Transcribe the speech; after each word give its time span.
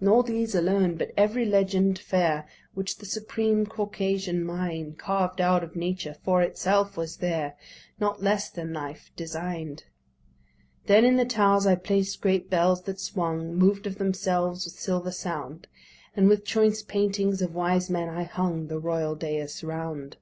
Nor 0.00 0.22
these 0.22 0.54
alone: 0.54 0.94
but 0.96 1.12
every 1.18 1.44
legend 1.44 1.98
fair 1.98 2.48
Which 2.72 2.96
the 2.96 3.04
supreme 3.04 3.66
Caucasian 3.66 4.42
mind 4.42 4.96
Carved 4.98 5.38
out 5.38 5.62
of 5.62 5.76
Nature 5.76 6.14
for 6.14 6.40
itself 6.40 6.96
was 6.96 7.18
there' 7.18 7.58
Not 8.00 8.22
less 8.22 8.48
than 8.48 8.72
life 8.72 9.10
design'd. 9.16 9.84
Then 10.86 11.04
in 11.04 11.16
the 11.16 11.26
towers 11.26 11.66
I 11.66 11.74
placed 11.74 12.22
great 12.22 12.48
bells 12.48 12.84
that 12.84 12.98
swung, 12.98 13.52
Moved 13.54 13.86
of 13.86 13.98
themselves, 13.98 14.64
with 14.64 14.76
silver 14.78 15.12
sound; 15.12 15.66
And 16.16 16.26
with 16.26 16.46
choice 16.46 16.82
paintings 16.82 17.42
of 17.42 17.54
wise 17.54 17.90
men 17.90 18.08
I 18.08 18.22
hung 18.22 18.68
The 18.68 18.78
royal 18.78 19.14
dais 19.14 19.62
round. 19.62 20.16